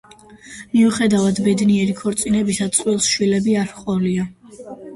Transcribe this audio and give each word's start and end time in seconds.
მიუხედავად 0.71 1.41
ბედნიერი 1.49 1.95
ქორწინებისა, 2.01 2.69
წყვილს 2.79 3.13
შვილები 3.13 3.57
არ 3.67 3.73
ჰყოლია. 3.77 4.29